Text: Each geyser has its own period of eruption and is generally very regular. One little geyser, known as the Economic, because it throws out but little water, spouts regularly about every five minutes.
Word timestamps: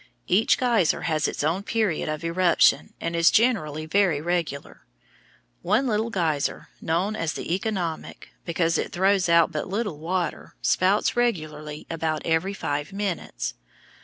Each 0.25 0.57
geyser 0.57 1.01
has 1.03 1.27
its 1.27 1.43
own 1.43 1.61
period 1.61 2.09
of 2.09 2.23
eruption 2.23 2.95
and 2.99 3.15
is 3.15 3.29
generally 3.29 3.85
very 3.85 4.19
regular. 4.19 4.81
One 5.61 5.85
little 5.85 6.09
geyser, 6.09 6.69
known 6.81 7.15
as 7.15 7.33
the 7.33 7.53
Economic, 7.53 8.29
because 8.43 8.79
it 8.79 8.91
throws 8.91 9.29
out 9.29 9.51
but 9.51 9.67
little 9.67 9.99
water, 9.99 10.55
spouts 10.59 11.15
regularly 11.15 11.85
about 11.91 12.25
every 12.25 12.55
five 12.55 12.91
minutes. 12.91 13.53